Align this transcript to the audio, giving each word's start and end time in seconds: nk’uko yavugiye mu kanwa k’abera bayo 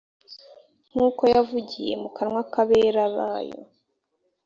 nk’uko 0.89 1.23
yavugiye 1.35 1.93
mu 2.01 2.09
kanwa 2.15 2.41
k’abera 2.51 3.03
bayo 3.15 3.59